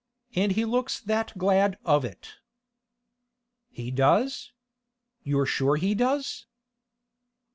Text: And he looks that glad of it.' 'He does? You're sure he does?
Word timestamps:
And 0.33 0.53
he 0.53 0.65
looks 0.65 0.99
that 0.99 1.37
glad 1.37 1.77
of 1.85 2.03
it.' 2.03 2.37
'He 3.69 3.91
does? 3.91 4.51
You're 5.21 5.45
sure 5.45 5.75
he 5.75 5.93
does? 5.93 6.47